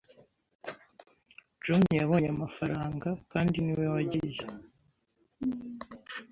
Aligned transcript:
John 1.63 1.81
yabonye 1.99 2.27
amafaranga 2.35 3.07
kandi 3.31 3.55
niwe 3.61 3.85
wagiye 3.93 4.43